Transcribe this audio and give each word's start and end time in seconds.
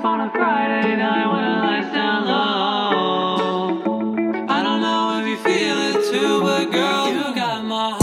off 0.00 0.04
on 0.06 0.20
a 0.20 0.30
Friday 0.30 0.96
night 0.96 1.26
when 1.30 1.44
the 1.44 1.56
lights 1.66 1.92
down 1.92 2.24
low. 2.26 3.74
I 4.48 4.62
don't 4.62 4.80
know 4.80 5.20
if 5.20 5.28
you 5.28 5.36
feel 5.36 5.76
it 5.88 6.10
too, 6.10 6.40
but 6.40 6.70
girl, 6.72 7.12
you 7.12 7.34
got 7.34 7.64
my 7.64 7.90
heart. 7.90 7.99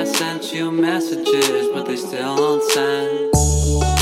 I 0.00 0.04
sent 0.04 0.54
you 0.54 0.70
messages, 0.70 1.68
but 1.74 1.84
they 1.84 1.96
still 1.96 2.34
don't 2.34 2.64
send. 2.72 3.99